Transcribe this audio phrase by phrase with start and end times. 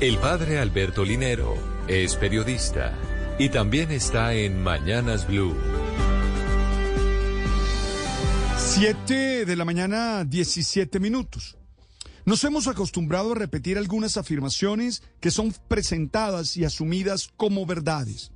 [0.00, 1.54] El padre Alberto Linero
[1.86, 2.96] es periodista
[3.38, 5.54] y también está en Mañanas Blue.
[8.56, 11.58] 7 de la mañana, 17 minutos.
[12.24, 18.32] Nos hemos acostumbrado a repetir algunas afirmaciones que son presentadas y asumidas como verdades.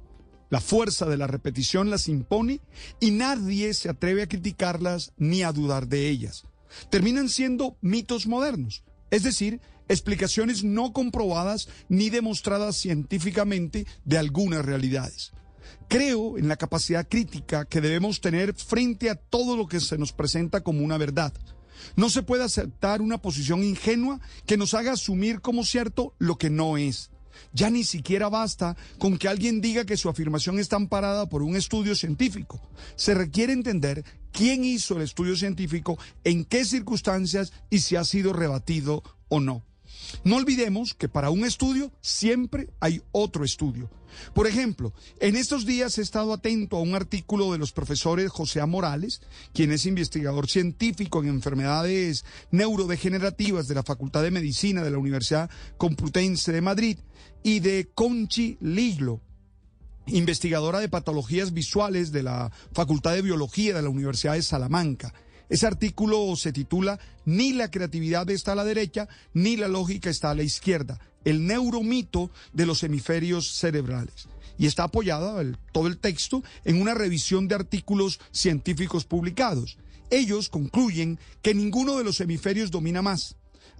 [0.50, 2.60] La fuerza de la repetición las impone
[3.00, 6.44] y nadie se atreve a criticarlas ni a dudar de ellas.
[6.90, 15.32] Terminan siendo mitos modernos, es decir, explicaciones no comprobadas ni demostradas científicamente de algunas realidades.
[15.88, 20.12] Creo en la capacidad crítica que debemos tener frente a todo lo que se nos
[20.12, 21.32] presenta como una verdad.
[21.96, 26.50] No se puede aceptar una posición ingenua que nos haga asumir como cierto lo que
[26.50, 27.10] no es.
[27.52, 31.56] Ya ni siquiera basta con que alguien diga que su afirmación está amparada por un
[31.56, 32.60] estudio científico.
[32.96, 38.32] Se requiere entender quién hizo el estudio científico, en qué circunstancias y si ha sido
[38.32, 39.64] rebatido o no.
[40.24, 43.90] No olvidemos que para un estudio siempre hay otro estudio.
[44.32, 48.60] Por ejemplo, en estos días he estado atento a un artículo de los profesores José
[48.60, 48.66] A.
[48.66, 54.98] Morales, quien es investigador científico en enfermedades neurodegenerativas de la Facultad de Medicina de la
[54.98, 56.98] Universidad Complutense de Madrid,
[57.44, 59.20] y de Conchi Liglo,
[60.06, 65.12] investigadora de patologías visuales de la Facultad de Biología de la Universidad de Salamanca.
[65.48, 70.30] Ese artículo se titula Ni la creatividad está a la derecha, ni la lógica está
[70.30, 74.28] a la izquierda, el neuromito de los hemisferios cerebrales.
[74.56, 79.78] Y está apoyado todo el texto en una revisión de artículos científicos publicados.
[80.10, 83.36] Ellos concluyen que ninguno de los hemisferios domina más.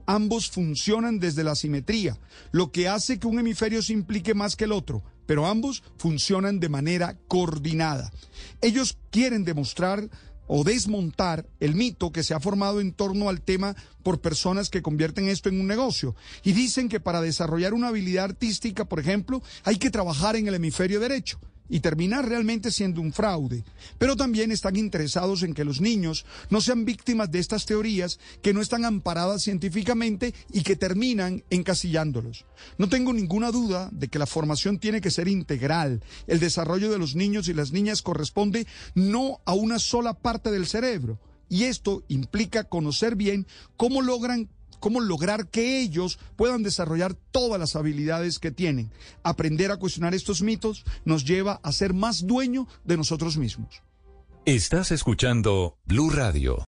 [0.07, 2.19] Ambos funcionan desde la simetría,
[2.53, 6.61] lo que hace que un hemisferio se implique más que el otro, pero ambos funcionan
[6.61, 8.13] de manera coordinada.
[8.61, 10.11] Ellos quieren demostrar
[10.47, 14.83] o desmontar el mito que se ha formado en torno al tema por personas que
[14.83, 16.15] convierten esto en un negocio.
[16.43, 20.55] Y dicen que para desarrollar una habilidad artística, por ejemplo, hay que trabajar en el
[20.55, 21.39] hemisferio derecho
[21.75, 23.65] y terminar realmente siendo un fraude.
[23.99, 28.55] Pero también están interesados en que los niños no sean víctimas de estas teorías que
[28.55, 32.47] no están amparadas científicamente y que terminan encasillándolos.
[32.79, 36.01] No tengo ninguna duda de que la formación tiene que ser integral.
[36.29, 40.69] El desarrollo de los niños y las niñas corresponde no a una sola parte del
[40.69, 41.19] cerebro.
[41.49, 44.49] Y esto implica conocer bien cómo logran
[44.85, 48.91] cómo lograr que ellos puedan desarrollar todas las habilidades que tienen.
[49.23, 53.81] Aprender a cuestionar estos mitos nos lleva a ser más dueño de nosotros mismos.
[54.45, 56.59] Estás escuchando Blue Radio.